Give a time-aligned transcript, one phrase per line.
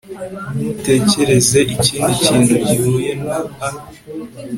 [0.75, 3.69] ntutekereze ikindi kintu gihuye na a